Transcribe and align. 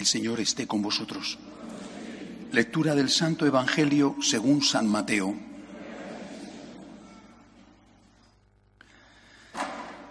El 0.00 0.06
Señor 0.06 0.40
esté 0.40 0.66
con 0.66 0.80
vosotros. 0.80 1.36
Lectura 2.52 2.94
del 2.94 3.10
Santo 3.10 3.44
Evangelio 3.44 4.16
según 4.22 4.62
San 4.62 4.88
Mateo. 4.88 5.36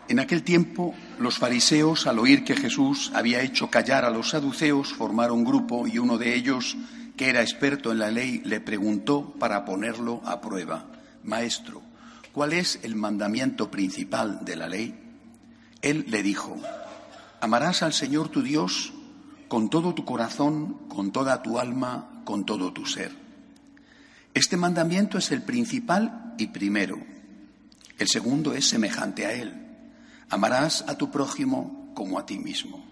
En 0.07 0.19
aquel 0.19 0.43
tiempo, 0.43 0.93
los 1.17 1.39
fariseos, 1.39 2.05
al 2.05 2.19
oír 2.19 2.43
que 2.43 2.55
Jesús 2.55 3.11
había 3.15 3.41
hecho 3.41 3.71
callar 3.71 4.05
a 4.05 4.11
los 4.11 4.29
saduceos, 4.29 4.93
formaron 4.93 5.43
grupo 5.43 5.87
y 5.87 5.97
uno 5.97 6.19
de 6.19 6.35
ellos, 6.35 6.77
que 7.17 7.29
era 7.29 7.41
experto 7.41 7.91
en 7.91 7.97
la 7.97 8.11
ley, 8.11 8.43
le 8.45 8.61
preguntó 8.61 9.33
para 9.39 9.65
ponerlo 9.65 10.21
a 10.23 10.39
prueba, 10.39 10.85
Maestro, 11.23 11.81
¿cuál 12.31 12.53
es 12.53 12.79
el 12.83 12.95
mandamiento 12.95 13.71
principal 13.71 14.45
de 14.45 14.55
la 14.55 14.69
ley? 14.69 14.99
Él 15.81 16.05
le 16.09 16.21
dijo, 16.21 16.57
Amarás 17.41 17.81
al 17.81 17.93
Señor 17.93 18.29
tu 18.29 18.43
Dios 18.43 18.93
con 19.49 19.69
todo 19.69 19.93
tu 19.93 20.05
corazón, 20.05 20.87
con 20.87 21.11
toda 21.11 21.41
tu 21.41 21.59
alma, 21.59 22.21
con 22.23 22.45
todo 22.45 22.71
tu 22.71 22.85
ser. 22.85 23.11
Este 24.33 24.55
mandamiento 24.55 25.17
es 25.17 25.31
el 25.31 25.41
principal 25.41 26.35
y 26.37 26.47
primero. 26.47 26.99
El 27.97 28.07
segundo 28.07 28.53
es 28.53 28.69
semejante 28.69 29.25
a 29.25 29.33
él. 29.33 29.53
Amarás 30.29 30.85
a 30.87 30.97
tu 30.97 31.11
prójimo 31.11 31.91
como 31.95 32.19
a 32.19 32.25
ti 32.25 32.37
mismo. 32.37 32.85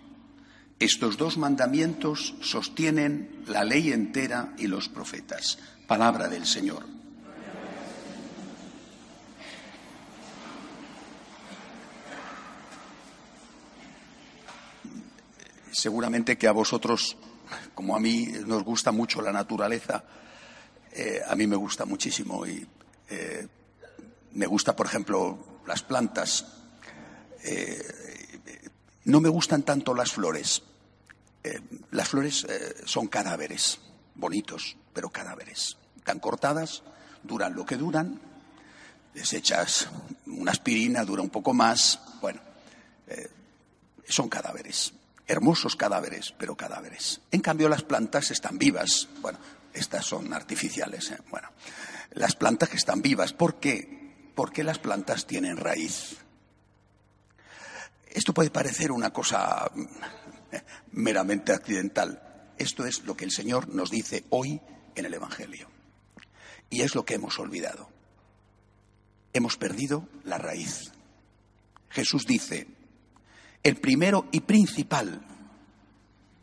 Estos 0.80 1.18
dos 1.18 1.38
mandamientos 1.38 2.36
sostienen 2.42 3.44
la 3.48 3.64
ley 3.64 3.92
entera 3.94 4.54
y 4.58 4.68
los 4.68 4.90
profetas. 4.90 5.60
Palabra 5.88 6.28
del 6.28 6.46
Señor. 6.46 6.97
Seguramente 15.78 16.40
que 16.40 16.48
a 16.48 16.54
vosotros, 16.54 17.16
como 17.76 17.96
a 17.96 18.00
mí, 18.00 18.26
nos 18.48 18.64
gusta 18.64 18.92
mucho 18.92 19.22
la 19.22 19.32
naturaleza. 19.32 20.04
Eh, 20.92 21.22
a 21.24 21.36
mí 21.36 21.46
me 21.46 21.56
gusta 21.56 21.86
muchísimo 21.86 22.48
y 22.48 22.68
eh, 23.12 23.48
me 24.32 24.48
gusta, 24.48 24.76
por 24.76 24.88
ejemplo, 24.88 25.62
las 25.68 25.84
plantas. 25.84 26.48
Eh, 27.44 27.80
no 29.04 29.22
me 29.22 29.30
gustan 29.30 29.62
tanto 29.62 29.94
las 29.94 30.12
flores. 30.12 30.64
las 31.92 32.10
flores 32.10 32.48
son 32.86 33.08
cadáveres, 33.08 33.80
bonitos, 34.16 34.78
pero 34.94 35.12
cadáveres. 35.12 35.78
Tan 36.04 36.18
cortadas, 36.18 36.82
duran 37.22 37.54
lo 37.54 37.68
que 37.68 37.78
duran, 37.78 38.20
desechas 39.14 39.90
una 40.26 40.54
aspirina, 40.54 41.06
dura 41.06 41.22
un 41.22 41.30
poco 41.30 41.54
más. 41.54 42.00
Bueno, 42.20 42.42
son 44.10 44.28
cadáveres 44.28 44.92
hermosos 45.28 45.76
cadáveres, 45.76 46.34
pero 46.38 46.56
cadáveres. 46.56 47.22
En 47.32 47.42
cambio, 47.42 47.70
las 47.70 47.84
plantas 47.84 48.32
están 48.32 48.58
vivas. 48.58 49.08
Bueno, 49.22 49.40
estas 49.74 50.06
son 50.06 50.34
artificiales. 50.34 51.12
¿eh? 51.12 51.18
Bueno, 51.30 51.50
las 52.12 52.36
plantas 52.36 52.70
que 52.70 52.78
están 52.78 53.02
vivas. 53.02 53.34
¿Por 53.34 53.60
qué? 53.60 54.32
Porque 54.36 54.64
las 54.64 54.80
plantas 54.80 55.28
tienen 55.28 55.58
raíz. 55.58 56.18
Esto 58.10 58.34
puede 58.34 58.50
parecer 58.50 58.92
una 58.92 59.12
cosa 59.12 59.70
mm, 59.74 59.86
meramente 60.94 61.54
accidental. 61.54 62.54
Esto 62.58 62.86
es 62.86 63.04
lo 63.04 63.16
que 63.16 63.26
el 63.26 63.32
Señor 63.32 63.70
nos 63.70 63.92
dice 63.92 64.26
hoy 64.30 64.62
en 64.96 65.06
el 65.06 65.14
Evangelio. 65.14 65.70
Y 66.70 66.82
es 66.82 66.96
lo 66.96 67.06
que 67.06 67.16
hemos 67.16 67.38
olvidado. 67.40 67.90
Hemos 69.34 69.58
perdido 69.58 70.08
la 70.24 70.38
raíz. 70.38 70.92
Jesús 71.90 72.26
dice, 72.26 72.68
el 73.64 73.78
primero 73.78 74.28
y 74.32 74.42
principal, 74.42 75.22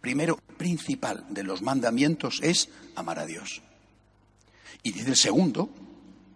primero 0.01 0.37
principal 0.57 1.25
de 1.31 1.43
los 1.43 1.63
mandamientos 1.63 2.41
es 2.43 2.69
amar 2.95 3.19
a 3.19 3.27
Dios. 3.27 3.63
Y 4.83 4.93
dice 4.93 5.11
el 5.11 5.17
segundo, 5.17 5.71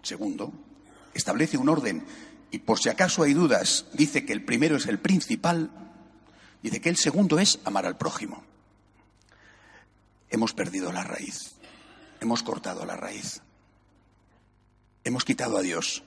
segundo, 0.03 0.53
establece 1.15 1.59
un 1.59 1.69
orden 1.69 2.05
y 2.51 2.61
por 2.61 2.79
si 2.79 2.89
acaso 2.89 3.23
hay 3.23 3.35
dudas, 3.35 3.87
dice 3.93 4.25
que 4.25 4.33
el 4.33 4.45
primero 4.45 4.77
es 4.77 4.87
el 4.87 4.99
principal, 4.99 5.71
dice 6.63 6.81
que 6.81 6.89
el 6.89 6.97
segundo 6.97 7.39
es 7.39 7.59
amar 7.65 7.85
al 7.85 7.99
prójimo. 7.99 8.43
Hemos 10.31 10.55
perdido 10.55 10.93
la 10.93 11.05
raíz, 11.05 11.53
hemos 12.21 12.43
cortado 12.43 12.87
la 12.87 12.97
raíz, 12.97 13.43
hemos 15.05 15.25
quitado 15.25 15.59
a 15.59 15.63
Dios 15.63 16.03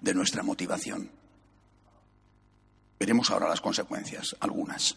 de 0.00 0.14
nuestra 0.14 0.42
motivación. 0.42 1.10
Veremos 2.98 3.30
ahora 3.30 3.48
las 3.48 3.60
consecuencias, 3.60 4.36
algunas. 4.40 4.96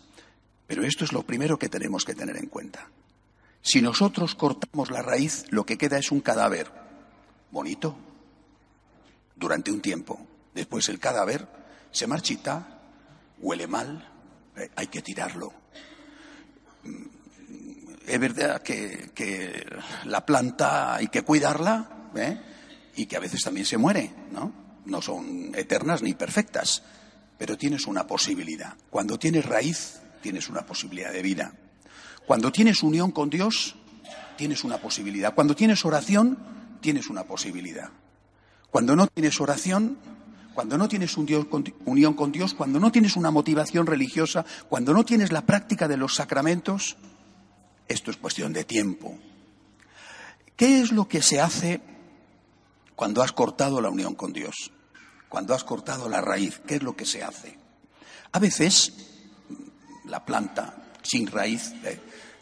Pero 0.67 0.83
esto 0.83 1.03
es 1.03 1.11
lo 1.11 1.23
primero 1.23 1.57
que 1.57 1.69
tenemos 1.69 2.05
que 2.05 2.15
tener 2.15 2.37
en 2.37 2.47
cuenta. 2.47 2.87
Si 3.61 3.81
nosotros 3.81 4.35
cortamos 4.35 4.89
la 4.89 5.01
raíz, 5.01 5.45
lo 5.49 5.65
que 5.65 5.77
queda 5.77 5.97
es 5.97 6.11
un 6.11 6.21
cadáver 6.21 6.71
bonito 7.51 7.95
durante 9.35 9.71
un 9.71 9.81
tiempo. 9.81 10.19
Después 10.53 10.87
el 10.89 10.99
cadáver 10.99 11.47
se 11.91 12.07
marchita, 12.07 12.79
huele 13.39 13.67
mal, 13.67 14.07
eh, 14.55 14.69
hay 14.75 14.87
que 14.87 15.01
tirarlo. 15.01 15.51
Mm, 16.83 17.03
es 18.07 18.19
verdad 18.19 18.61
que, 18.61 19.65
la 20.05 20.25
planta 20.25 20.95
hay 20.95 21.07
que 21.07 21.23
cuidarla 21.23 22.09
¿eh? 22.15 22.39
y 22.95 23.05
que 23.05 23.17
a 23.17 23.19
veces 23.19 23.41
también 23.43 23.65
se 23.65 23.77
muere, 23.77 24.11
¿no? 24.31 24.51
No 24.85 25.01
son 25.01 25.51
eternas 25.53 26.01
ni 26.01 26.13
perfectas 26.13 26.81
pero 27.39 27.57
tienes 27.57 27.87
una 27.87 28.05
posibilidad. 28.05 28.75
Cuando 28.91 29.17
tienes 29.17 29.45
raíz, 29.45 30.01
tienes 30.21 30.49
una 30.49 30.65
posibilidad 30.65 31.11
de 31.11 31.21
vida. 31.23 31.53
Cuando 32.27 32.51
tienes 32.51 32.83
unión 32.83 33.11
con 33.11 33.29
Dios, 33.29 33.75
tienes 34.37 34.65
una 34.65 34.77
posibilidad. 34.77 35.33
Cuando 35.33 35.55
tienes 35.55 35.85
oración, 35.85 36.37
tienes 36.81 37.09
una 37.09 37.23
posibilidad. 37.23 37.89
Cuando 38.69 38.95
no 38.95 39.07
tienes 39.07 39.39
oración, 39.39 39.97
cuando 40.53 40.77
no 40.77 40.89
tienes 40.89 41.15
unión 41.17 42.13
con 42.13 42.31
Dios, 42.33 42.53
cuando 42.53 42.77
no 42.77 42.91
tienes 42.91 43.15
una 43.15 43.31
motivación 43.31 43.87
religiosa, 43.87 44.45
cuando 44.67 44.93
no 44.93 45.05
tienes 45.05 45.31
la 45.31 45.45
práctica 45.45 45.87
de 45.87 45.95
los 45.95 46.15
sacramentos, 46.15 46.97
esto 47.87 48.11
es 48.11 48.17
cuestión 48.17 48.51
de 48.51 48.65
tiempo. 48.65 49.17
¿Qué 50.57 50.81
es 50.81 50.91
lo 50.91 51.07
que 51.07 51.21
se 51.21 51.39
hace 51.39 51.79
cuando 52.97 53.23
has 53.23 53.31
cortado 53.31 53.79
la 53.79 53.89
unión 53.89 54.13
con 54.13 54.33
Dios? 54.33 54.73
Cuando 55.29 55.53
has 55.53 55.63
cortado 55.63 56.09
la 56.09 56.21
raíz, 56.21 56.59
¿qué 56.67 56.75
es 56.75 56.83
lo 56.83 56.95
que 56.95 57.05
se 57.05 57.23
hace? 57.23 57.57
A 58.31 58.39
veces 58.39 58.93
la 60.05 60.25
planta 60.25 60.75
sin 61.03 61.27
raíz 61.27 61.71
eh, 61.83 61.99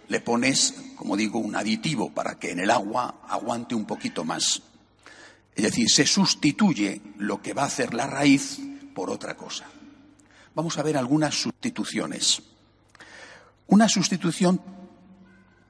le 0.08 0.22
pones, 0.22 0.74
como 0.96 1.18
digo, 1.18 1.40
un 1.40 1.56
aditivo 1.56 2.14
para 2.14 2.40
que 2.40 2.52
en 2.52 2.60
el 2.60 2.72
agua 2.72 3.22
aguante 3.28 3.76
un 3.76 3.86
poquito 3.86 4.24
más. 4.24 4.62
Es 5.54 5.64
decir, 5.64 5.90
se 5.90 6.06
sustituye 6.06 7.02
lo 7.18 7.42
que 7.42 7.54
va 7.54 7.64
a 7.64 7.68
hacer 7.68 7.94
la 7.94 8.08
raíz 8.08 8.60
por 8.96 9.10
otra 9.10 9.36
cosa. 9.36 9.66
Vamos 10.56 10.78
a 10.78 10.84
ver 10.84 10.98
algunas 10.98 11.36
sustituciones. 11.36 12.42
Una 13.68 13.90
sustitución 13.90 14.62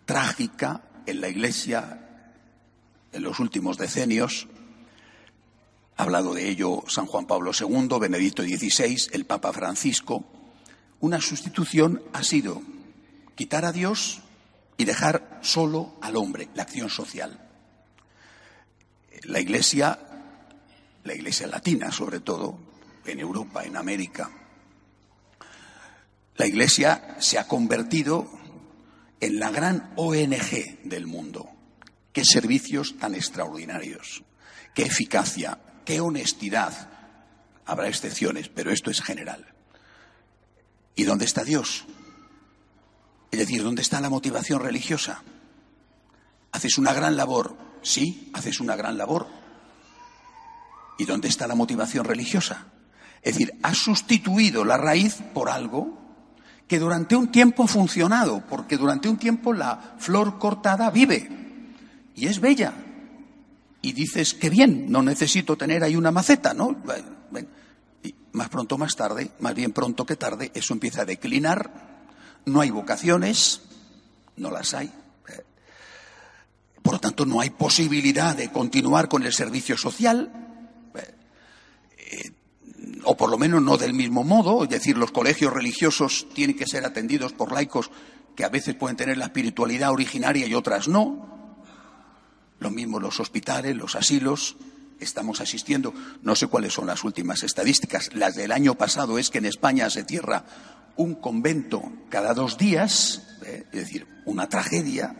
trágica 0.05 0.83
en 1.05 1.19
la 1.19 1.29
Iglesia 1.29 2.03
en 3.11 3.23
los 3.23 3.39
últimos 3.39 3.77
decenios 3.77 4.47
ha 5.97 6.03
hablado 6.03 6.35
de 6.35 6.47
ello 6.47 6.83
San 6.87 7.07
Juan 7.07 7.25
Pablo 7.25 7.51
II, 7.59 7.99
Benedicto 7.99 8.43
XVI, 8.43 9.09
el 9.11 9.25
Papa 9.25 9.51
Francisco. 9.51 10.23
Una 10.99 11.19
sustitución 11.19 12.03
ha 12.13 12.23
sido 12.23 12.61
quitar 13.35 13.65
a 13.65 13.71
Dios 13.71 14.21
y 14.77 14.85
dejar 14.85 15.39
solo 15.41 15.95
al 16.01 16.15
hombre, 16.15 16.49
la 16.53 16.63
acción 16.63 16.89
social. 16.89 17.39
La 19.23 19.39
Iglesia, 19.39 19.99
la 21.03 21.15
Iglesia 21.15 21.47
latina 21.47 21.91
sobre 21.91 22.19
todo, 22.19 22.59
en 23.05 23.19
Europa, 23.19 23.63
en 23.63 23.75
América, 23.75 24.29
la 26.35 26.45
Iglesia 26.45 27.15
se 27.19 27.39
ha 27.39 27.47
convertido 27.47 28.29
en 29.19 29.39
la 29.39 29.49
gran 29.49 29.93
ONG 29.95 30.83
del 30.83 31.07
mundo. 31.07 31.49
Qué 32.13 32.23
servicios 32.23 32.97
tan 32.99 33.15
extraordinarios, 33.15 34.23
qué 34.75 34.83
eficacia, 34.83 35.57
qué 35.87 36.01
honestidad. 36.01 36.89
Habrá 37.65 37.87
excepciones, 37.87 38.49
pero 38.49 38.71
esto 38.71 38.91
es 38.91 39.01
general. 39.01 39.45
¿Y 40.95 41.05
dónde 41.05 41.23
está 41.23 41.45
Dios? 41.45 41.85
Es 43.31 43.39
decir, 43.39 43.63
¿dónde 43.63 43.83
está 43.83 44.01
la 44.01 44.09
motivación 44.09 44.59
religiosa? 44.59 45.23
Haces 46.51 46.77
una 46.77 46.91
gran 46.91 47.15
labor, 47.15 47.55
sí, 47.83 48.29
haces 48.33 48.59
una 48.59 48.75
gran 48.75 48.97
labor. 48.97 49.27
¿Y 50.97 51.05
dónde 51.05 51.29
está 51.29 51.47
la 51.47 51.55
motivación 51.55 52.03
religiosa? 52.03 52.65
Es 53.21 53.35
decir, 53.35 53.53
has 53.63 53.77
sustituido 53.77 54.65
la 54.65 54.75
raíz 54.75 55.15
por 55.33 55.49
algo 55.49 55.97
que 56.67 56.79
durante 56.79 57.15
un 57.15 57.31
tiempo 57.31 57.63
ha 57.63 57.67
funcionado, 57.67 58.45
porque 58.45 58.75
durante 58.75 59.07
un 59.07 59.15
tiempo 59.15 59.53
la 59.53 59.95
flor 59.99 60.37
cortada 60.37 60.91
vive 60.91 61.29
y 62.13 62.27
es 62.27 62.41
bella, 62.41 62.73
y 63.81 63.93
dices, 63.93 64.33
qué 64.33 64.49
bien, 64.49 64.91
no 64.91 65.01
necesito 65.01 65.55
tener 65.55 65.83
ahí 65.83 65.95
una 65.95 66.11
maceta, 66.11 66.53
¿no? 66.53 66.75
Y 68.03 68.15
más 68.33 68.49
pronto 68.49 68.77
más 68.77 68.95
tarde, 68.95 69.31
más 69.39 69.55
bien 69.55 69.71
pronto 69.71 70.05
que 70.05 70.15
tarde, 70.15 70.51
eso 70.53 70.73
empieza 70.73 71.01
a 71.01 71.05
declinar, 71.05 71.71
no 72.45 72.61
hay 72.61 72.69
vocaciones, 72.69 73.61
no 74.37 74.51
las 74.51 74.73
hay. 74.73 74.91
Por 76.81 76.93
lo 76.93 76.99
tanto, 76.99 77.25
no 77.25 77.41
hay 77.41 77.49
posibilidad 77.49 78.35
de 78.35 78.49
continuar 78.49 79.09
con 79.09 79.23
el 79.23 79.33
servicio 79.33 79.77
social, 79.77 80.31
o 83.03 83.17
por 83.17 83.29
lo 83.29 83.37
menos 83.37 83.61
no 83.61 83.77
del 83.77 83.93
mismo 83.93 84.23
modo, 84.23 84.63
es 84.63 84.69
decir, 84.69 84.97
los 84.97 85.11
colegios 85.11 85.53
religiosos 85.53 86.27
tienen 86.33 86.57
que 86.57 86.65
ser 86.65 86.85
atendidos 86.85 87.33
por 87.33 87.51
laicos 87.51 87.91
que 88.35 88.45
a 88.45 88.49
veces 88.49 88.75
pueden 88.75 88.97
tener 88.97 89.17
la 89.17 89.25
espiritualidad 89.25 89.91
originaria 89.91 90.45
y 90.47 90.53
otras 90.53 90.87
no. 90.87 91.36
Lo 92.59 92.69
mismo 92.71 92.99
los 92.99 93.19
hospitales, 93.19 93.75
los 93.75 93.95
asilos. 93.95 94.57
Estamos 94.99 95.41
asistiendo, 95.41 95.93
no 96.23 96.35
sé 96.35 96.47
cuáles 96.47 96.73
son 96.73 96.87
las 96.87 97.03
últimas 97.03 97.43
estadísticas, 97.43 98.09
las 98.15 98.35
del 98.35 98.51
año 98.51 98.73
pasado 98.75 99.19
es 99.19 99.29
que 99.29 99.37
en 99.37 99.45
España 99.45 99.91
se 99.91 100.03
cierra 100.03 100.43
un 100.95 101.15
convento 101.15 101.83
cada 102.09 102.33
dos 102.33 102.57
días, 102.57 103.21
¿eh? 103.43 103.65
es 103.71 103.79
decir, 103.79 104.07
una 104.25 104.49
tragedia. 104.49 105.15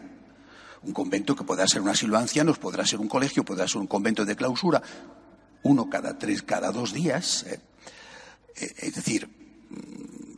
Un 0.83 0.93
convento 0.93 1.35
que 1.35 1.43
podrá 1.43 1.67
ser 1.67 1.81
un 1.81 1.89
asilo 1.89 2.17
de 2.17 2.23
ancianos, 2.23 2.59
podrá 2.59 2.85
ser 2.85 2.99
un 2.99 3.07
colegio, 3.07 3.45
podrá 3.45 3.67
ser 3.67 3.77
un 3.77 3.87
convento 3.87 4.25
de 4.25 4.35
clausura, 4.35 4.81
uno 5.63 5.89
cada 5.89 6.17
tres, 6.17 6.43
cada 6.43 6.71
dos 6.71 6.93
días. 6.93 7.43
¿eh? 7.43 7.59
Eh, 8.55 8.73
es 8.79 8.95
decir, 8.95 9.29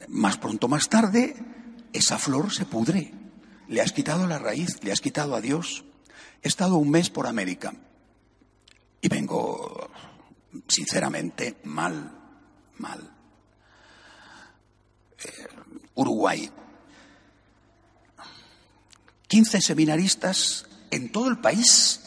más 0.08 0.38
pronto, 0.38 0.68
más 0.68 0.90
tarde, 0.90 1.36
esa 1.94 2.18
flor 2.18 2.52
se 2.54 2.66
pudre. 2.66 3.14
Le 3.68 3.82
has 3.82 3.92
quitado 3.92 4.28
la 4.28 4.40
raíz, 4.40 4.84
le 4.84 4.92
has 4.92 5.02
quitado 5.02 5.36
a 5.36 5.42
Dios. 5.42 5.86
He 6.42 6.48
estado 6.48 6.78
un 6.78 6.90
mes 6.90 7.10
por 7.10 7.28
América 7.28 7.74
y 9.02 9.08
vengo, 9.08 9.90
sinceramente, 10.68 11.58
mal, 11.64 12.12
mal. 12.78 13.16
Eh, 15.24 15.48
Uruguay. 15.96 16.50
15 19.28 19.62
seminaristas 19.62 20.66
en 20.92 21.12
todo 21.12 21.28
el 21.28 21.40
país. 21.40 22.02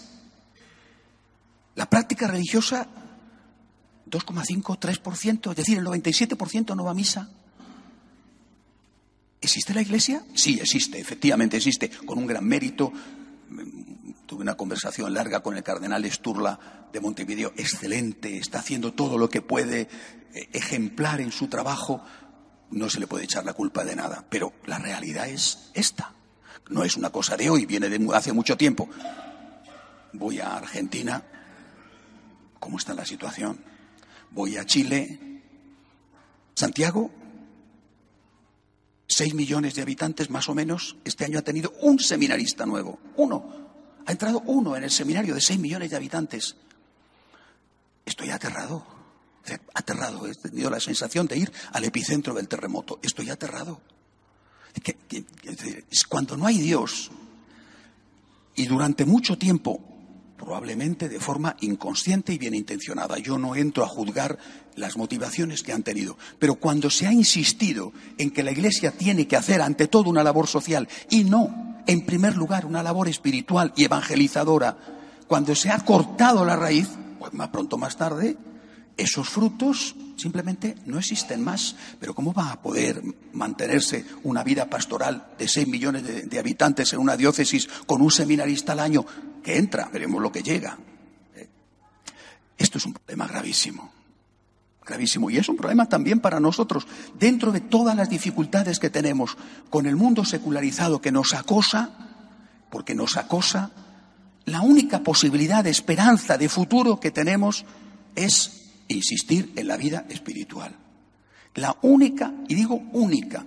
La 1.74 1.88
práctica 1.88 2.26
religiosa 2.26 2.88
2,5, 4.10 4.78
3%, 4.78 5.50
es 5.50 5.56
decir, 5.56 5.78
el 5.78 5.86
97% 5.86 6.76
no 6.76 6.84
va 6.84 6.90
a 6.90 6.94
misa. 6.94 7.30
¿Existe 9.40 9.74
la 9.74 9.82
Iglesia? 9.82 10.22
Sí, 10.34 10.58
existe, 10.60 11.00
efectivamente 11.00 11.56
existe, 11.56 11.90
con 11.90 12.18
un 12.18 12.26
gran 12.26 12.44
mérito. 12.44 12.92
Tuve 14.32 14.44
una 14.44 14.54
conversación 14.54 15.12
larga 15.12 15.40
con 15.40 15.58
el 15.58 15.62
cardenal 15.62 16.10
Sturla 16.10 16.88
de 16.90 17.02
Montevideo, 17.02 17.52
excelente, 17.54 18.38
está 18.38 18.60
haciendo 18.60 18.94
todo 18.94 19.18
lo 19.18 19.28
que 19.28 19.42
puede, 19.42 19.90
eh, 20.32 20.48
ejemplar 20.54 21.20
en 21.20 21.30
su 21.30 21.48
trabajo, 21.48 22.02
no 22.70 22.88
se 22.88 22.98
le 22.98 23.06
puede 23.06 23.24
echar 23.24 23.44
la 23.44 23.52
culpa 23.52 23.84
de 23.84 23.94
nada, 23.94 24.24
pero 24.30 24.54
la 24.64 24.78
realidad 24.78 25.28
es 25.28 25.70
esta. 25.74 26.14
No 26.70 26.82
es 26.82 26.96
una 26.96 27.10
cosa 27.10 27.36
de 27.36 27.50
hoy, 27.50 27.66
viene 27.66 27.90
de 27.90 28.08
hace 28.14 28.32
mucho 28.32 28.56
tiempo. 28.56 28.88
Voy 30.14 30.40
a 30.40 30.56
Argentina, 30.56 31.22
¿cómo 32.58 32.78
está 32.78 32.94
la 32.94 33.04
situación? 33.04 33.62
Voy 34.30 34.56
a 34.56 34.64
Chile, 34.64 35.42
Santiago, 36.54 37.10
Seis 39.14 39.34
millones 39.34 39.74
de 39.74 39.82
habitantes 39.82 40.30
más 40.30 40.48
o 40.48 40.54
menos, 40.54 40.96
este 41.04 41.26
año 41.26 41.38
ha 41.38 41.42
tenido 41.42 41.74
un 41.82 41.98
seminarista 41.98 42.64
nuevo, 42.64 42.98
uno. 43.16 43.61
Ha 44.06 44.12
entrado 44.12 44.42
uno 44.46 44.76
en 44.76 44.84
el 44.84 44.90
seminario 44.90 45.34
de 45.34 45.40
seis 45.40 45.58
millones 45.58 45.90
de 45.90 45.96
habitantes. 45.96 46.56
Estoy 48.04 48.30
aterrado, 48.30 48.84
aterrado. 49.74 50.26
He 50.26 50.34
tenido 50.34 50.70
la 50.70 50.80
sensación 50.80 51.26
de 51.26 51.38
ir 51.38 51.52
al 51.72 51.84
epicentro 51.84 52.34
del 52.34 52.48
terremoto. 52.48 52.98
Estoy 53.02 53.30
aterrado. 53.30 53.80
cuando 56.08 56.36
no 56.36 56.46
hay 56.46 56.58
Dios 56.58 57.10
y 58.54 58.66
durante 58.66 59.04
mucho 59.04 59.38
tiempo 59.38 59.80
probablemente 60.42 61.08
de 61.08 61.20
forma 61.20 61.56
inconsciente 61.60 62.32
y 62.32 62.38
bien 62.38 62.54
intencionada. 62.54 63.16
Yo 63.18 63.38
no 63.38 63.54
entro 63.54 63.84
a 63.84 63.88
juzgar 63.88 64.38
las 64.74 64.96
motivaciones 64.96 65.62
que 65.62 65.72
han 65.72 65.84
tenido, 65.84 66.18
pero 66.40 66.56
cuando 66.56 66.90
se 66.90 67.06
ha 67.06 67.12
insistido 67.12 67.92
en 68.18 68.32
que 68.32 68.42
la 68.42 68.50
Iglesia 68.50 68.90
tiene 68.90 69.28
que 69.28 69.36
hacer 69.36 69.60
ante 69.60 69.86
todo 69.86 70.10
una 70.10 70.24
labor 70.24 70.48
social 70.48 70.88
y 71.10 71.22
no, 71.22 71.71
en 71.86 72.06
primer 72.06 72.36
lugar, 72.36 72.66
una 72.66 72.82
labor 72.82 73.08
espiritual 73.08 73.72
y 73.76 73.84
evangelizadora, 73.84 74.76
cuando 75.26 75.54
se 75.54 75.70
ha 75.70 75.78
cortado 75.80 76.44
la 76.44 76.56
raíz, 76.56 76.88
pues 77.18 77.32
más 77.32 77.48
pronto 77.48 77.78
más 77.78 77.96
tarde, 77.96 78.36
esos 78.96 79.28
frutos 79.28 79.94
simplemente 80.16 80.76
no 80.86 80.98
existen 80.98 81.42
más. 81.42 81.76
Pero 81.98 82.14
¿cómo 82.14 82.32
va 82.34 82.52
a 82.52 82.60
poder 82.60 83.02
mantenerse 83.32 84.04
una 84.22 84.44
vida 84.44 84.66
pastoral 84.66 85.28
de 85.38 85.48
seis 85.48 85.66
millones 85.66 86.04
de, 86.04 86.22
de 86.22 86.38
habitantes 86.38 86.92
en 86.92 86.98
una 87.00 87.16
diócesis 87.16 87.68
con 87.86 88.02
un 88.02 88.10
seminarista 88.10 88.72
al 88.72 88.80
año 88.80 89.06
que 89.42 89.56
entra, 89.56 89.88
veremos 89.92 90.22
lo 90.22 90.30
que 90.30 90.42
llega. 90.42 90.78
Eh, 91.34 91.48
esto 92.56 92.78
es 92.78 92.86
un 92.86 92.94
problema 92.94 93.26
gravísimo, 93.26 93.92
gravísimo. 94.84 95.30
Y 95.30 95.38
es 95.38 95.48
un 95.48 95.56
problema 95.56 95.88
también 95.88 96.20
para 96.20 96.40
nosotros, 96.40 96.86
dentro 97.18 97.52
de 97.52 97.60
todas 97.60 97.96
las 97.96 98.08
dificultades 98.08 98.78
que 98.78 98.90
tenemos 98.90 99.36
con 99.70 99.86
el 99.86 99.96
mundo 99.96 100.24
secularizado 100.24 101.00
que 101.00 101.12
nos 101.12 101.34
acosa, 101.34 101.90
porque 102.70 102.94
nos 102.94 103.16
acosa, 103.16 103.70
la 104.44 104.60
única 104.62 105.00
posibilidad 105.00 105.62
de 105.62 105.70
esperanza, 105.70 106.36
de 106.36 106.48
futuro 106.48 106.98
que 106.98 107.10
tenemos 107.10 107.64
es 108.14 108.70
insistir 108.88 109.52
en 109.56 109.68
la 109.68 109.76
vida 109.76 110.04
espiritual. 110.08 110.74
La 111.54 111.76
única, 111.82 112.32
y 112.48 112.54
digo 112.54 112.82
única, 112.92 113.44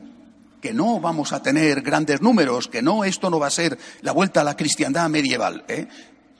que 0.62 0.74
no 0.74 1.00
vamos 1.00 1.34
a 1.34 1.44
tener 1.44 1.82
grandes 1.82 2.22
números, 2.22 2.68
que 2.68 2.82
no, 2.82 3.04
esto 3.04 3.30
no 3.30 3.40
va 3.40 3.48
a 3.48 3.52
ser 3.52 3.78
la 4.02 4.14
vuelta 4.14 4.42
a 4.42 4.44
la 4.44 4.58
cristiandad 4.58 5.10
medieval. 5.10 5.64
¿eh? 5.68 5.88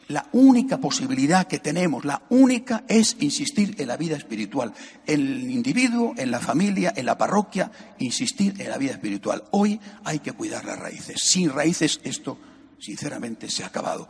La 0.08 0.28
única 0.34 0.80
posibilidad 0.80 1.48
que 1.48 1.58
tenemos, 1.58 2.06
la 2.06 2.22
única, 2.30 2.84
es 2.88 3.18
insistir 3.22 3.76
en 3.80 3.88
la 3.88 3.98
vida 3.98 4.16
espiritual. 4.16 4.72
En 5.08 5.20
el 5.20 5.50
individuo, 5.50 6.14
en 6.16 6.30
la 6.30 6.40
familia, 6.40 6.94
en 6.96 7.08
la 7.08 7.18
parroquia, 7.18 7.72
insistir 7.98 8.62
en 8.62 8.70
la 8.70 8.78
vida 8.78 8.92
espiritual. 8.92 9.44
Hoy 9.52 9.80
hay 10.04 10.20
que 10.20 10.34
cuidar 10.34 10.64
las 10.64 10.78
raíces. 10.78 11.22
Sin 11.24 11.50
raíces 11.50 12.02
esto, 12.04 12.38
sinceramente, 12.80 13.50
se 13.50 13.64
ha 13.64 13.68
acabado. 13.68 14.08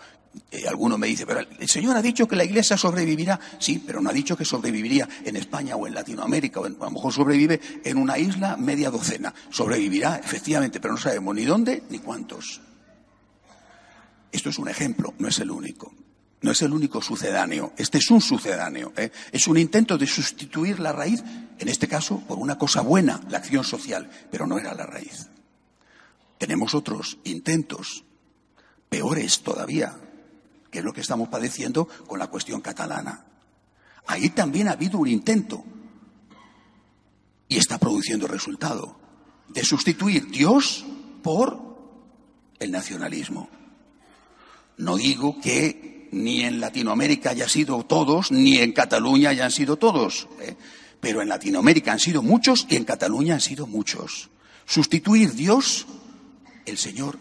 Eh, 0.51 0.67
alguno 0.67 0.97
me 0.97 1.07
dice, 1.07 1.25
pero 1.25 1.39
el 1.39 1.69
Señor 1.69 1.95
ha 1.95 2.01
dicho 2.01 2.27
que 2.27 2.35
la 2.35 2.43
Iglesia 2.43 2.75
sobrevivirá. 2.75 3.39
Sí, 3.57 3.81
pero 3.85 4.01
no 4.01 4.09
ha 4.09 4.13
dicho 4.13 4.35
que 4.35 4.43
sobreviviría 4.43 5.07
en 5.23 5.37
España 5.37 5.77
o 5.77 5.87
en 5.87 5.93
Latinoamérica, 5.93 6.59
o 6.59 6.65
a 6.65 6.69
lo 6.69 6.91
mejor 6.91 7.13
sobrevive 7.13 7.61
en 7.85 7.97
una 7.97 8.17
isla 8.17 8.57
media 8.57 8.91
docena. 8.91 9.33
Sobrevivirá, 9.49 10.17
efectivamente, 10.17 10.81
pero 10.81 10.95
no 10.95 10.99
sabemos 10.99 11.33
ni 11.35 11.45
dónde 11.45 11.83
ni 11.89 11.99
cuántos. 11.99 12.59
Esto 14.35 14.49
es 14.49 14.59
un 14.59 14.67
ejemplo, 14.67 15.13
no 15.17 15.29
es 15.29 15.39
el 15.39 15.49
único. 15.49 15.93
No 16.41 16.51
es 16.51 16.61
el 16.61 16.73
único 16.73 17.01
sucedáneo, 17.01 17.71
este 17.77 17.99
es 17.99 18.11
un 18.11 18.19
sucedáneo. 18.19 18.91
¿eh? 18.97 19.09
Es 19.31 19.47
un 19.47 19.57
intento 19.57 19.97
de 19.97 20.05
sustituir 20.05 20.81
la 20.81 20.91
raíz, 20.91 21.23
en 21.57 21.69
este 21.69 21.87
caso, 21.87 22.19
por 22.19 22.37
una 22.37 22.57
cosa 22.57 22.81
buena, 22.81 23.21
la 23.29 23.37
acción 23.37 23.63
social, 23.63 24.11
pero 24.29 24.45
no 24.45 24.59
era 24.59 24.75
la 24.75 24.85
raíz. 24.85 25.29
Tenemos 26.37 26.75
otros 26.75 27.17
intentos, 27.23 28.03
peores 28.89 29.39
todavía, 29.39 29.95
que 30.69 30.79
es 30.79 30.85
lo 30.85 30.91
que 30.91 30.99
estamos 30.99 31.29
padeciendo 31.29 31.87
con 32.05 32.19
la 32.19 32.27
cuestión 32.27 32.59
catalana. 32.59 33.23
Ahí 34.05 34.31
también 34.31 34.67
ha 34.67 34.73
habido 34.73 34.99
un 34.99 35.07
intento 35.07 35.63
y 37.47 37.55
está 37.55 37.77
produciendo 37.77 38.27
resultado 38.27 38.99
de 39.47 39.63
sustituir 39.63 40.27
Dios 40.27 40.85
por 41.23 41.57
el 42.59 42.71
nacionalismo. 42.71 43.49
No 44.77 44.97
digo 44.97 45.39
que 45.41 46.09
ni 46.11 46.43
en 46.43 46.59
Latinoamérica 46.59 47.31
haya 47.31 47.49
sido 47.49 47.83
todos, 47.83 48.31
ni 48.31 48.57
en 48.57 48.71
Cataluña 48.71 49.29
hayan 49.29 49.51
sido 49.51 49.77
todos, 49.77 50.27
¿eh? 50.41 50.55
pero 50.99 51.21
en 51.21 51.29
Latinoamérica 51.29 51.91
han 51.91 51.99
sido 51.99 52.21
muchos 52.21 52.65
y 52.69 52.75
en 52.75 52.85
Cataluña 52.85 53.35
han 53.35 53.41
sido 53.41 53.67
muchos. 53.67 54.29
Sustituir 54.65 55.33
Dios, 55.33 55.85
el 56.65 56.77
Señor, 56.77 57.19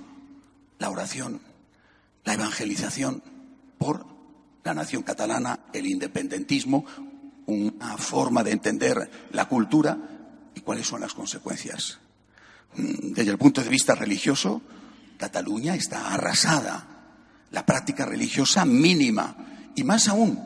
la 0.78 0.90
oración, 0.90 1.40
la 2.24 2.34
evangelización, 2.34 3.22
por 3.78 4.06
la 4.62 4.74
nación 4.74 5.02
catalana, 5.02 5.60
el 5.72 5.86
independentismo, 5.86 6.84
una 7.46 7.96
forma 7.98 8.42
de 8.42 8.52
entender 8.52 9.10
la 9.32 9.46
cultura 9.46 9.98
y 10.54 10.60
cuáles 10.60 10.86
son 10.86 11.00
las 11.00 11.12
consecuencias. 11.12 11.98
Mm, 12.76 13.12
desde 13.12 13.30
el 13.30 13.38
punto 13.38 13.62
de 13.62 13.68
vista 13.68 13.94
religioso, 13.94 14.62
Cataluña 15.18 15.74
está 15.74 16.14
arrasada, 16.14 16.93
la 17.54 17.64
práctica 17.64 18.04
religiosa 18.04 18.64
mínima 18.64 19.36
y 19.76 19.84
más 19.84 20.08
aún, 20.08 20.38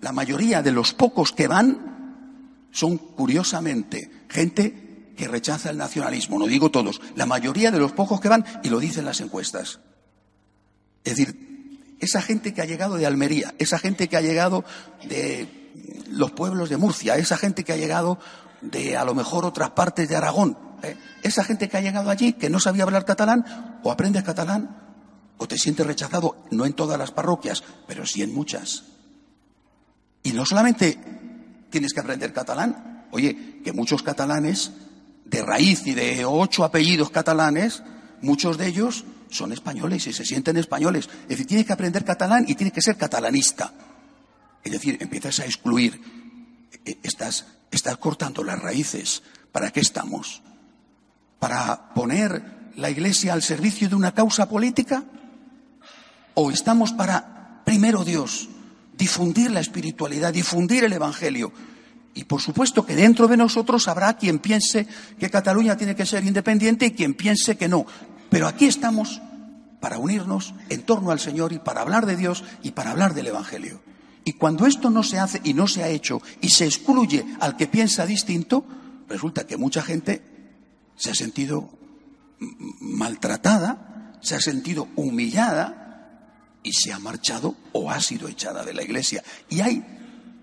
la 0.00 0.12
mayoría 0.12 0.62
de 0.62 0.70
los 0.70 0.92
pocos 0.92 1.32
que 1.32 1.48
van 1.48 2.68
son 2.70 2.98
curiosamente 2.98 4.10
gente 4.28 5.14
que 5.16 5.26
rechaza 5.26 5.70
el 5.70 5.78
nacionalismo, 5.78 6.38
no 6.38 6.46
digo 6.46 6.70
todos, 6.70 7.00
la 7.16 7.26
mayoría 7.26 7.70
de 7.70 7.78
los 7.78 7.92
pocos 7.92 8.20
que 8.20 8.28
van 8.28 8.44
y 8.62 8.68
lo 8.68 8.78
dicen 8.78 9.06
las 9.06 9.20
encuestas. 9.20 9.80
Es 11.04 11.16
decir, 11.16 11.96
esa 12.00 12.20
gente 12.20 12.52
que 12.52 12.60
ha 12.60 12.66
llegado 12.66 12.96
de 12.96 13.06
Almería, 13.06 13.54
esa 13.58 13.78
gente 13.78 14.08
que 14.08 14.16
ha 14.16 14.20
llegado 14.20 14.64
de 15.08 15.48
los 16.10 16.32
pueblos 16.32 16.68
de 16.68 16.76
Murcia, 16.76 17.16
esa 17.16 17.38
gente 17.38 17.64
que 17.64 17.72
ha 17.72 17.76
llegado 17.76 18.18
de 18.60 18.96
a 18.96 19.04
lo 19.04 19.14
mejor 19.14 19.46
otras 19.46 19.70
partes 19.70 20.08
de 20.08 20.16
Aragón. 20.16 20.58
¿eh? 20.82 20.96
Esa 21.22 21.44
gente 21.44 21.68
que 21.68 21.78
ha 21.78 21.80
llegado 21.80 22.10
allí, 22.10 22.34
que 22.34 22.50
no 22.50 22.60
sabía 22.60 22.82
hablar 22.82 23.06
catalán, 23.06 23.80
o 23.82 23.90
aprendes 23.90 24.22
catalán, 24.22 24.89
o 25.40 25.48
te 25.48 25.56
sientes 25.56 25.86
rechazado, 25.86 26.36
no 26.50 26.66
en 26.66 26.74
todas 26.74 26.98
las 26.98 27.12
parroquias, 27.12 27.64
pero 27.86 28.04
sí 28.04 28.20
en 28.22 28.34
muchas. 28.34 28.84
Y 30.22 30.32
no 30.32 30.44
solamente 30.44 30.98
tienes 31.70 31.94
que 31.94 32.00
aprender 32.00 32.34
catalán, 32.34 33.06
oye, 33.10 33.62
que 33.64 33.72
muchos 33.72 34.02
catalanes, 34.02 34.70
de 35.24 35.40
raíz 35.40 35.86
y 35.86 35.94
de 35.94 36.26
ocho 36.26 36.62
apellidos 36.62 37.08
catalanes, 37.08 37.82
muchos 38.20 38.58
de 38.58 38.66
ellos 38.66 39.06
son 39.30 39.52
españoles 39.52 40.06
y 40.08 40.12
se 40.12 40.26
sienten 40.26 40.58
españoles. 40.58 41.08
Es 41.22 41.28
decir, 41.30 41.46
tienes 41.46 41.66
que 41.66 41.72
aprender 41.72 42.04
catalán 42.04 42.44
y 42.46 42.54
tienes 42.54 42.74
que 42.74 42.82
ser 42.82 42.98
catalanista. 42.98 43.72
Es 44.62 44.72
decir, 44.72 44.98
empiezas 45.00 45.40
a 45.40 45.46
excluir, 45.46 46.02
eh, 46.84 46.98
estás, 47.02 47.46
estás 47.70 47.96
cortando 47.96 48.44
las 48.44 48.60
raíces. 48.60 49.22
¿Para 49.52 49.70
qué 49.70 49.80
estamos? 49.80 50.42
¿Para 51.38 51.94
poner 51.94 52.72
la 52.76 52.90
Iglesia 52.90 53.32
al 53.32 53.42
servicio 53.42 53.88
de 53.88 53.94
una 53.94 54.12
causa 54.12 54.46
política? 54.46 55.02
¿O 56.34 56.50
estamos 56.50 56.92
para, 56.92 57.62
primero 57.64 58.04
Dios, 58.04 58.48
difundir 58.96 59.50
la 59.50 59.60
espiritualidad, 59.60 60.32
difundir 60.32 60.84
el 60.84 60.92
Evangelio? 60.92 61.52
Y 62.14 62.24
por 62.24 62.40
supuesto 62.40 62.84
que 62.84 62.96
dentro 62.96 63.28
de 63.28 63.36
nosotros 63.36 63.88
habrá 63.88 64.16
quien 64.16 64.38
piense 64.38 64.86
que 65.18 65.30
Cataluña 65.30 65.76
tiene 65.76 65.94
que 65.94 66.06
ser 66.06 66.24
independiente 66.24 66.86
y 66.86 66.90
quien 66.92 67.14
piense 67.14 67.56
que 67.56 67.68
no. 67.68 67.86
Pero 68.28 68.46
aquí 68.46 68.66
estamos 68.66 69.20
para 69.80 69.98
unirnos 69.98 70.54
en 70.68 70.82
torno 70.82 71.10
al 71.10 71.20
Señor 71.20 71.52
y 71.52 71.58
para 71.58 71.80
hablar 71.80 72.06
de 72.06 72.16
Dios 72.16 72.44
y 72.62 72.72
para 72.72 72.90
hablar 72.90 73.14
del 73.14 73.28
Evangelio. 73.28 73.80
Y 74.24 74.34
cuando 74.34 74.66
esto 74.66 74.90
no 74.90 75.02
se 75.02 75.18
hace 75.18 75.40
y 75.44 75.54
no 75.54 75.66
se 75.66 75.82
ha 75.82 75.88
hecho 75.88 76.20
y 76.40 76.50
se 76.50 76.66
excluye 76.66 77.24
al 77.40 77.56
que 77.56 77.66
piensa 77.66 78.06
distinto, 78.06 78.64
resulta 79.08 79.46
que 79.46 79.56
mucha 79.56 79.82
gente 79.82 80.22
se 80.96 81.10
ha 81.10 81.14
sentido 81.14 81.70
maltratada, 82.80 84.18
se 84.20 84.34
ha 84.34 84.40
sentido 84.40 84.88
humillada 84.96 85.79
y 86.62 86.72
se 86.72 86.92
ha 86.92 86.98
marchado 86.98 87.56
o 87.72 87.90
ha 87.90 88.00
sido 88.00 88.28
echada 88.28 88.64
de 88.64 88.74
la 88.74 88.82
iglesia. 88.82 89.22
Y 89.48 89.60
hay 89.60 89.84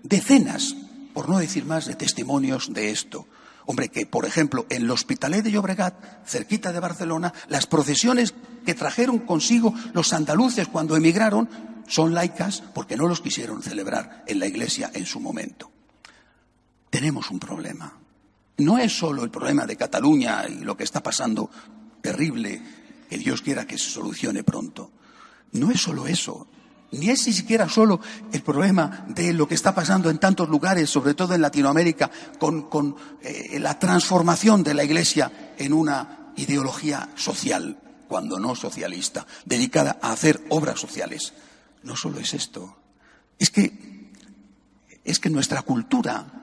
decenas, 0.02 0.74
por 1.14 1.28
no 1.28 1.38
decir 1.38 1.64
más, 1.64 1.86
de 1.86 1.94
testimonios 1.94 2.72
de 2.72 2.90
esto. 2.90 3.26
Hombre, 3.66 3.88
que 3.88 4.06
por 4.06 4.24
ejemplo 4.24 4.66
en 4.70 4.82
el 4.82 4.90
Hospitalet 4.90 5.44
de 5.44 5.50
Llobregat, 5.50 6.26
cerquita 6.26 6.72
de 6.72 6.80
Barcelona, 6.80 7.34
las 7.48 7.66
procesiones 7.66 8.34
que 8.64 8.74
trajeron 8.74 9.18
consigo 9.18 9.74
los 9.92 10.12
andaluces 10.12 10.68
cuando 10.68 10.96
emigraron 10.96 11.48
son 11.86 12.14
laicas 12.14 12.62
porque 12.74 12.96
no 12.96 13.08
los 13.08 13.20
quisieron 13.20 13.62
celebrar 13.62 14.24
en 14.26 14.38
la 14.38 14.46
iglesia 14.46 14.90
en 14.94 15.06
su 15.06 15.20
momento. 15.20 15.70
Tenemos 16.90 17.30
un 17.30 17.38
problema. 17.38 17.92
No 18.58 18.78
es 18.78 18.96
solo 18.96 19.22
el 19.22 19.30
problema 19.30 19.66
de 19.66 19.76
Cataluña 19.76 20.46
y 20.48 20.64
lo 20.64 20.76
que 20.76 20.84
está 20.84 21.02
pasando 21.02 21.50
terrible, 22.00 22.62
que 23.08 23.18
Dios 23.18 23.42
quiera 23.42 23.66
que 23.66 23.78
se 23.78 23.90
solucione 23.90 24.42
pronto. 24.42 24.90
No 25.52 25.70
es 25.70 25.80
solo 25.80 26.06
eso. 26.06 26.46
Ni 26.90 27.10
es 27.10 27.26
ni 27.26 27.32
siquiera 27.34 27.68
solo 27.68 28.00
el 28.32 28.42
problema 28.42 29.04
de 29.08 29.34
lo 29.34 29.46
que 29.46 29.54
está 29.54 29.74
pasando 29.74 30.08
en 30.08 30.18
tantos 30.18 30.48
lugares, 30.48 30.88
sobre 30.88 31.14
todo 31.14 31.34
en 31.34 31.42
Latinoamérica, 31.42 32.10
con, 32.38 32.96
eh, 33.22 33.58
la 33.60 33.78
transformación 33.78 34.62
de 34.62 34.74
la 34.74 34.84
Iglesia 34.84 35.54
en 35.58 35.74
una 35.74 36.32
ideología 36.36 37.10
social, 37.14 37.78
cuando 38.08 38.38
no 38.38 38.54
socialista, 38.54 39.26
dedicada 39.44 39.98
a 40.00 40.12
hacer 40.12 40.40
obras 40.48 40.80
sociales. 40.80 41.34
No 41.82 41.94
solo 41.94 42.20
es 42.20 42.32
esto, 42.32 42.78
es 43.38 43.50
que, 43.50 44.10
es 45.04 45.18
que 45.18 45.30
nuestra 45.30 45.62
cultura 45.62 46.38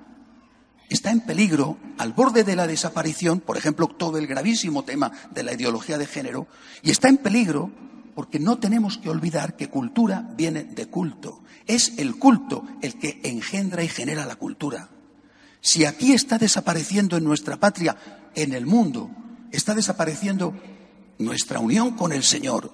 está 0.90 1.10
en 1.10 1.22
peligro 1.22 1.78
al 1.98 2.14
borde 2.14 2.44
de 2.44 2.56
la 2.56 2.68
desaparición, 2.68 3.40
por 3.40 3.58
ejemplo, 3.58 3.88
todo 3.88 4.20
el 4.20 4.28
gravísimo 4.28 4.84
tema 4.84 5.12
de 5.32 5.42
la 5.42 5.54
ideología 5.54 5.98
de 5.98 6.06
género, 6.06 6.48
y 6.84 6.92
está 6.92 7.10
en 7.10 7.18
peligro 7.18 7.72
porque 8.16 8.40
no 8.40 8.58
tenemos 8.58 8.98
que 8.98 9.10
olvidar 9.10 9.56
que 9.56 9.70
cultura 9.70 10.28
viene 10.36 10.64
de 10.64 10.88
culto. 10.88 11.42
Es 11.68 11.98
el 11.98 12.16
culto 12.18 12.66
el 12.82 12.98
que 12.98 13.20
engendra 13.24 13.84
y 13.84 13.90
genera 13.90 14.26
la 14.26 14.38
cultura. 14.38 14.90
Si 15.60 15.84
aquí 15.84 16.14
está 16.14 16.38
desapareciendo 16.38 17.18
en 17.18 17.26
nuestra 17.26 17.58
patria, 17.58 17.98
en 18.34 18.54
el 18.54 18.66
mundo, 18.66 19.12
está 19.52 19.76
desapareciendo 19.76 20.54
nuestra 21.18 21.60
unión 21.60 21.92
con 21.92 22.14
el 22.14 22.24
Señor, 22.24 22.72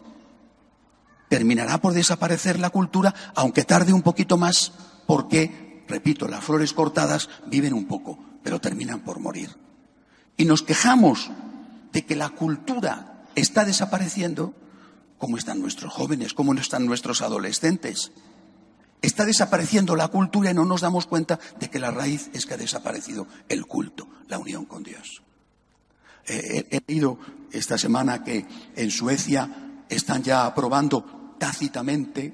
terminará 1.29 1.79
por 1.79 1.93
desaparecer 1.93 2.59
la 2.59 2.69
cultura, 2.69 3.13
aunque 3.35 3.63
tarde 3.63 3.93
un 3.93 4.01
poquito 4.01 4.37
más, 4.37 4.73
porque, 5.07 5.83
repito, 5.87 6.27
las 6.27 6.43
flores 6.43 6.73
cortadas 6.73 7.29
viven 7.47 7.73
un 7.73 7.85
poco, 7.85 8.19
pero 8.43 8.59
terminan 8.59 8.99
por 8.99 9.19
morir. 9.19 9.55
Y 10.37 10.45
nos 10.45 10.61
quejamos 10.61 11.31
de 11.93 12.05
que 12.05 12.15
la 12.15 12.29
cultura 12.29 13.23
está 13.35 13.63
desapareciendo, 13.63 14.53
¿Cómo 15.21 15.37
están 15.37 15.59
nuestros 15.59 15.93
jóvenes? 15.93 16.33
¿Cómo 16.33 16.51
están 16.55 16.87
nuestros 16.87 17.21
adolescentes? 17.21 18.11
Está 19.03 19.23
desapareciendo 19.23 19.95
la 19.95 20.07
cultura 20.07 20.49
y 20.49 20.55
no 20.55 20.65
nos 20.65 20.81
damos 20.81 21.05
cuenta 21.05 21.39
de 21.59 21.69
que 21.69 21.77
la 21.77 21.91
raíz 21.91 22.31
es 22.33 22.47
que 22.47 22.55
ha 22.55 22.57
desaparecido 22.57 23.27
el 23.47 23.67
culto, 23.67 24.07
la 24.29 24.39
unión 24.39 24.65
con 24.65 24.81
Dios. 24.81 25.21
he 26.25 26.81
leído 26.87 27.19
esta 27.51 27.77
semana 27.77 28.23
que 28.23 28.47
en 28.75 28.89
Suecia 28.89 29.83
están 29.89 30.23
ya 30.23 30.47
aprobando 30.47 31.35
tácitamente 31.37 32.33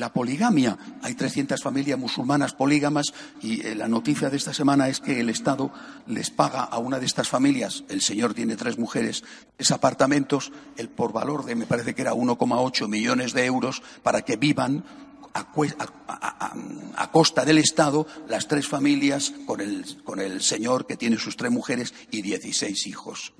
la 0.00 0.12
poligamia. 0.12 0.76
Hay 1.02 1.14
300 1.14 1.62
familias 1.62 1.98
musulmanas 1.98 2.54
polígamas 2.54 3.12
y 3.40 3.64
eh, 3.64 3.74
la 3.74 3.86
noticia 3.86 4.30
de 4.30 4.38
esta 4.38 4.52
semana 4.52 4.88
es 4.88 4.98
que 4.98 5.20
el 5.20 5.28
Estado 5.28 5.70
les 6.06 6.30
paga 6.30 6.64
a 6.64 6.78
una 6.78 6.98
de 6.98 7.06
estas 7.06 7.28
familias, 7.28 7.84
el 7.88 8.00
señor 8.00 8.34
tiene 8.34 8.56
tres 8.56 8.78
mujeres, 8.78 9.22
tres 9.56 9.70
apartamentos, 9.70 10.50
el 10.76 10.88
por 10.88 11.12
valor 11.12 11.44
de, 11.44 11.54
me 11.54 11.66
parece 11.66 11.94
que 11.94 12.02
era 12.02 12.14
1,8 12.14 12.88
millones 12.88 13.32
de 13.34 13.44
euros, 13.44 13.82
para 14.02 14.22
que 14.22 14.36
vivan 14.36 14.84
a, 15.34 17.10
costa 17.12 17.44
del 17.44 17.58
Estado 17.58 18.06
las 18.26 18.48
tres 18.48 18.66
familias 18.66 19.32
con 19.46 19.60
el, 19.60 20.02
con 20.02 20.18
el 20.18 20.42
señor 20.42 20.86
que 20.86 20.96
tiene 20.96 21.18
sus 21.18 21.36
tres 21.36 21.52
mujeres 21.52 21.94
y 22.10 22.22
16 22.22 22.86
hijos. 22.86 23.32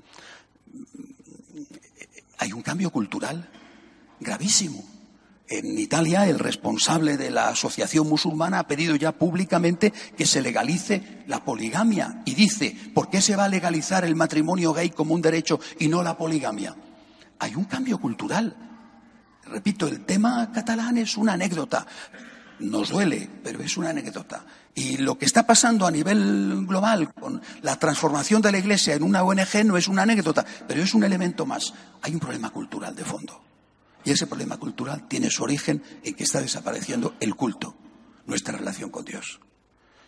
Hay 2.37 2.53
un 2.53 2.61
cambio 2.61 2.91
cultural 2.91 3.49
gravísimo. 4.19 5.00
En 5.51 5.77
Italia, 5.77 6.29
el 6.29 6.39
responsable 6.39 7.17
de 7.17 7.29
la 7.29 7.49
Asociación 7.49 8.07
Musulmana 8.07 8.59
ha 8.59 8.67
pedido 8.67 8.95
ya 8.95 9.11
públicamente 9.11 9.91
que 10.15 10.25
se 10.25 10.41
legalice 10.41 11.25
la 11.27 11.43
poligamia 11.43 12.21
y 12.23 12.35
dice, 12.35 12.73
¿por 12.93 13.09
qué 13.09 13.19
se 13.19 13.35
va 13.35 13.43
a 13.43 13.49
legalizar 13.49 14.05
el 14.05 14.15
matrimonio 14.15 14.71
gay 14.71 14.91
como 14.91 15.13
un 15.13 15.21
derecho 15.21 15.59
y 15.77 15.89
no 15.89 16.03
la 16.03 16.17
poligamia? 16.17 16.73
Hay 17.39 17.53
un 17.55 17.65
cambio 17.65 17.97
cultural. 17.97 18.55
Repito, 19.43 19.89
el 19.89 20.05
tema 20.05 20.49
catalán 20.53 20.97
es 20.97 21.17
una 21.17 21.33
anécdota. 21.33 21.85
Nos 22.59 22.91
duele, 22.91 23.27
pero 23.43 23.61
es 23.61 23.75
una 23.75 23.89
anécdota. 23.89 24.45
Y 24.73 24.99
lo 24.99 25.17
que 25.17 25.25
está 25.25 25.45
pasando 25.45 25.85
a 25.85 25.91
nivel 25.91 26.65
global 26.65 27.13
con 27.13 27.41
la 27.61 27.77
transformación 27.77 28.41
de 28.41 28.53
la 28.53 28.57
Iglesia 28.57 28.93
en 28.93 29.03
una 29.03 29.21
ONG 29.23 29.65
no 29.65 29.75
es 29.75 29.89
una 29.89 30.03
anécdota, 30.03 30.45
pero 30.65 30.81
es 30.81 30.93
un 30.93 31.03
elemento 31.03 31.45
más. 31.45 31.73
Hay 32.03 32.13
un 32.13 32.21
problema 32.21 32.51
cultural 32.51 32.95
de 32.95 33.03
fondo. 33.03 33.50
Y 34.03 34.11
ese 34.11 34.27
problema 34.27 34.57
cultural 34.57 35.07
tiene 35.07 35.29
su 35.29 35.43
origen 35.43 35.83
en 36.03 36.13
que 36.15 36.23
está 36.23 36.41
desapareciendo 36.41 37.15
el 37.19 37.35
culto, 37.35 37.75
nuestra 38.25 38.57
relación 38.57 38.89
con 38.89 39.05
Dios. 39.05 39.39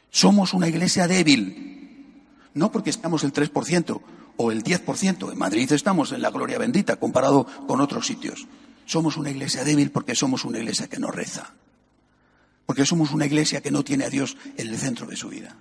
Somos 0.10 0.54
una 0.54 0.68
iglesia 0.68 1.08
débil, 1.08 2.24
no 2.54 2.72
porque 2.72 2.90
estamos 2.90 3.24
el 3.24 3.34
3% 3.34 4.02
o 4.38 4.52
el 4.52 4.64
10%, 4.64 5.32
en 5.32 5.38
Madrid 5.38 5.72
estamos 5.72 6.12
en 6.12 6.22
la 6.22 6.32
gloria 6.32 6.58
bendita 6.58 6.96
comparado 6.96 7.46
con 7.68 7.82
otros 7.82 8.08
sitios. 8.08 8.48
Somos 8.86 9.18
una 9.18 9.30
iglesia 9.30 9.64
débil 9.64 9.92
porque 9.92 10.16
somos 10.16 10.46
una 10.46 10.60
iglesia 10.60 10.88
que 10.88 11.00
no 11.00 11.12
reza, 11.12 11.54
porque 12.66 12.86
somos 12.86 13.12
una 13.12 13.26
iglesia 13.26 13.62
que 13.62 13.72
no 13.72 13.84
tiene 13.84 14.06
a 14.06 14.10
Dios 14.10 14.38
en 14.58 14.68
el 14.68 14.78
centro 14.78 15.08
de 15.08 15.16
su 15.16 15.30
vida. 15.30 15.56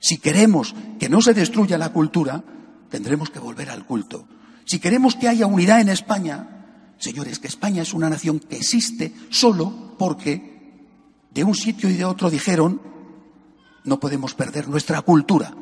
Si 0.00 0.18
queremos 0.18 0.74
que 0.98 1.08
no 1.08 1.20
se 1.20 1.34
destruya 1.34 1.78
la 1.78 1.92
cultura, 1.92 2.44
tendremos 2.90 3.30
que 3.30 3.38
volver 3.38 3.70
al 3.70 3.86
culto. 3.86 4.28
Si 4.64 4.78
queremos 4.78 5.16
que 5.16 5.28
haya 5.28 5.46
unidad 5.46 5.80
en 5.80 5.88
España, 5.88 6.65
Señores, 6.98 7.38
que 7.38 7.48
España 7.48 7.82
es 7.82 7.92
una 7.92 8.08
nación 8.08 8.40
que 8.40 8.56
existe 8.56 9.12
solo 9.30 9.94
porque 9.98 10.56
de 11.30 11.44
un 11.44 11.54
sitio 11.54 11.90
y 11.90 11.94
de 11.94 12.04
otro 12.04 12.30
dijeron, 12.30 12.80
no 13.84 14.00
podemos 14.00 14.34
perder 14.34 14.68
nuestra 14.68 15.02
cultura, 15.02 15.54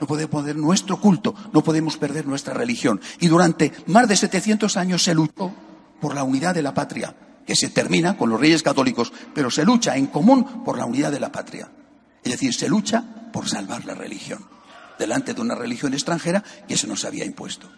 no 0.00 0.06
podemos 0.06 0.30
perder 0.30 0.56
nuestro 0.56 1.00
culto, 1.00 1.34
no 1.52 1.62
podemos 1.62 1.96
perder 1.96 2.26
nuestra 2.26 2.54
religión. 2.54 3.00
Y 3.20 3.28
durante 3.28 3.72
más 3.86 4.08
de 4.08 4.16
700 4.16 4.76
años 4.76 5.02
se 5.02 5.14
luchó 5.14 5.54
por 6.00 6.14
la 6.14 6.24
unidad 6.24 6.54
de 6.54 6.62
la 6.62 6.74
patria, 6.74 7.14
que 7.46 7.54
se 7.54 7.68
termina 7.68 8.16
con 8.16 8.30
los 8.30 8.40
reyes 8.40 8.62
católicos, 8.62 9.12
pero 9.34 9.50
se 9.50 9.64
lucha 9.64 9.96
en 9.96 10.08
común 10.08 10.64
por 10.64 10.76
la 10.76 10.86
unidad 10.86 11.12
de 11.12 11.20
la 11.20 11.30
patria. 11.30 11.70
Es 12.22 12.32
decir, 12.32 12.52
se 12.52 12.68
lucha 12.68 13.30
por 13.32 13.48
salvar 13.48 13.84
la 13.84 13.94
religión 13.94 14.44
delante 14.98 15.34
de 15.34 15.40
una 15.40 15.54
religión 15.54 15.92
extranjera 15.92 16.42
que 16.68 16.76
se 16.76 16.86
nos 16.86 17.04
había 17.04 17.24
impuesto 17.24 17.68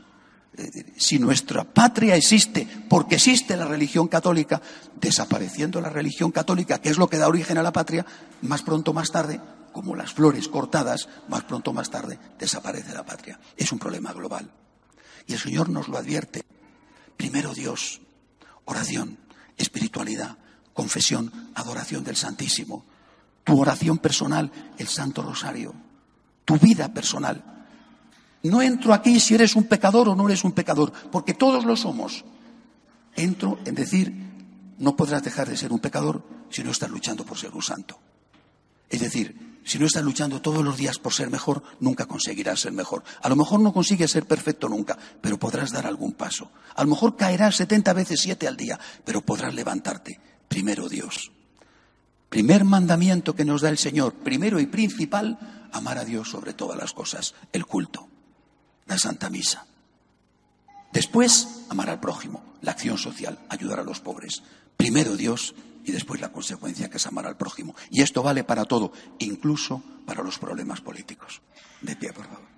si 0.97 1.19
nuestra 1.19 1.65
patria 1.65 2.17
existe 2.17 2.67
porque 2.89 3.17
existe 3.17 3.57
la 3.57 3.67
religión 3.67 4.09
católica, 4.09 4.61
desapareciendo 5.01 5.81
la 5.81 5.91
religión 5.91 6.33
católica, 6.33 6.81
que 6.81 6.89
es 6.89 6.99
lo 6.99 7.09
que 7.09 7.19
da 7.19 7.29
origen 7.29 7.59
a 7.59 7.63
la 7.63 7.73
patria, 7.73 8.07
más 8.43 8.63
pronto 8.63 8.93
más 8.93 9.11
tarde 9.11 9.41
como 9.73 9.95
las 9.95 10.15
flores 10.15 10.49
cortadas, 10.49 11.09
más 11.29 11.45
pronto 11.45 11.73
más 11.73 11.91
tarde 11.91 12.19
desaparece 12.39 12.95
la 12.95 13.05
patria. 13.05 13.39
Es 13.57 13.73
un 13.73 13.79
problema 13.79 14.13
global. 14.13 14.51
Y 15.27 15.35
el 15.35 15.39
Señor 15.39 15.69
nos 15.69 15.89
lo 15.89 15.99
advierte. 15.99 16.47
Primero 17.17 17.53
Dios, 17.53 18.01
oración, 18.65 19.19
espiritualidad, 19.59 20.39
confesión, 20.73 21.51
adoración 21.55 22.05
del 22.05 22.17
Santísimo. 22.17 22.87
Tu 23.45 23.61
oración 23.61 23.99
personal, 23.99 24.51
el 24.79 24.89
Santo 24.89 25.23
Rosario. 25.23 25.75
Tu 26.45 26.59
vida 26.59 26.93
personal. 26.95 27.56
No 28.47 28.63
entro 28.63 28.95
aquí 28.95 29.21
si 29.21 29.35
eres 29.35 29.57
un 29.57 29.65
pecador 29.65 30.09
o 30.09 30.15
no 30.15 30.27
eres 30.27 30.45
un 30.45 30.53
pecador, 30.53 30.93
porque 31.11 31.35
todos 31.35 31.65
lo 31.65 31.77
somos. 31.77 32.25
Entro 33.15 33.59
en 33.65 33.75
decir, 33.75 34.13
no 34.79 34.97
podrás 34.97 35.23
dejar 35.23 35.49
de 35.49 35.57
ser 35.57 35.73
un 35.73 35.79
pecador 35.79 36.23
si 36.51 36.63
no 36.63 36.71
estás 36.71 36.91
luchando 36.91 37.25
por 37.25 37.39
ser 37.39 37.53
un 37.55 37.63
santo. 37.63 37.99
Es 38.89 39.01
decir, 39.01 39.61
si 39.65 39.79
no 39.79 39.87
estás 39.87 40.05
luchando 40.05 40.41
todos 40.41 40.65
los 40.65 40.77
días 40.77 40.99
por 40.99 41.13
ser 41.13 41.29
mejor, 41.29 41.63
nunca 41.81 42.07
conseguirás 42.07 42.61
ser 42.61 42.73
mejor. 42.73 43.03
A 43.21 43.29
lo 43.29 43.35
mejor 43.35 43.59
no 43.61 43.73
consigues 43.73 44.13
ser 44.13 44.25
perfecto 44.27 44.69
nunca, 44.69 44.97
pero 45.21 45.39
podrás 45.39 45.73
dar 45.73 45.87
algún 45.87 46.13
paso. 46.13 46.51
A 46.77 46.85
lo 46.85 46.91
mejor 46.91 47.17
caerás 47.17 47.57
70 47.57 47.93
veces 47.93 48.21
7 48.21 48.47
al 48.47 48.57
día, 48.57 48.79
pero 49.05 49.23
podrás 49.23 49.55
levantarte. 49.55 50.21
Primero 50.47 50.89
Dios. 50.89 51.33
Primer 52.29 52.65
mandamiento 52.65 53.35
que 53.35 53.45
nos 53.45 53.63
da 53.63 53.71
el 53.71 53.79
Señor, 53.79 54.15
primero 54.15 54.61
y 54.61 54.67
principal, 54.67 55.69
amar 55.73 55.99
a 55.99 56.05
Dios 56.05 56.31
sobre 56.31 56.55
todas 56.55 56.79
las 56.79 56.93
cosas, 56.93 57.35
el 57.53 57.67
culto, 57.67 58.09
la 58.87 58.99
Santa 58.99 59.31
Misa. 59.31 59.67
Después, 60.93 61.65
amar 61.69 61.91
al 61.91 62.01
prójimo, 62.01 62.43
la 62.63 62.73
acción 62.73 62.99
social, 62.99 63.39
ayudar 63.49 63.81
a 63.81 63.85
los 63.85 64.01
pobres. 64.01 64.43
Primero 64.77 65.17
Dios 65.17 65.55
y 65.85 65.93
después 65.93 66.21
la 66.21 66.33
consecuencia 66.33 66.91
que 66.91 66.97
es 66.97 67.07
amar 67.07 67.27
al 67.27 67.37
prójimo. 67.37 67.75
Y 67.91 68.03
esto 68.03 68.23
vale 68.23 68.45
para 68.45 68.65
todo, 68.65 68.93
incluso 69.19 69.83
para 70.07 70.23
los 70.23 70.39
problemas 70.39 70.81
políticos. 70.81 71.43
De 71.83 71.97
pie, 71.97 72.13
por 72.13 72.27
favor. 72.27 72.56